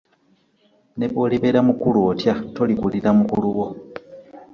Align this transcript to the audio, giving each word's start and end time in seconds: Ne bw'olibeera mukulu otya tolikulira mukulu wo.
Ne 0.97 1.05
bw'olibeera 1.11 1.59
mukulu 1.67 1.99
otya 2.09 2.33
tolikulira 2.55 3.09
mukulu 3.19 3.49
wo. 3.57 3.65